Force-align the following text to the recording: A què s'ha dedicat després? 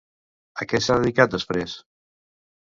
A 0.63 0.65
què 0.71 0.79
s'ha 0.85 0.97
dedicat 1.01 1.35
després? 1.35 1.77